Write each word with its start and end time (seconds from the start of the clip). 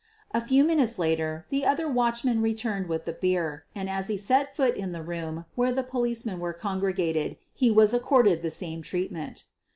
A 0.31 0.41
few 0.41 0.63
minutes 0.63 0.97
later 0.97 1.45
the 1.49 1.63
other 1.63 1.87
watchman 1.87 2.41
returned 2.41 2.85
l 2.85 2.89
with 2.89 3.05
the 3.05 3.13
beer, 3.13 3.65
and 3.75 3.87
as 3.87 4.07
he 4.07 4.17
set 4.17 4.55
foot 4.55 4.75
in 4.75 4.93
the 4.93 5.03
room 5.03 5.45
where 5.53 5.71
the 5.71 5.83
policemen 5.83 6.39
were 6.39 6.53
congregated 6.53 7.37
he 7.53 7.69
was 7.69 7.93
accorded 7.93 8.41
the 8.41 8.49
same 8.49 8.81
treatment. 8.81 9.43